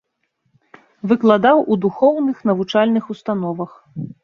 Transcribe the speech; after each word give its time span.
Выкладаў 1.11 1.61
у 1.61 1.73
духоўных 1.85 2.37
навучальных 2.53 3.03
установах. 3.17 3.71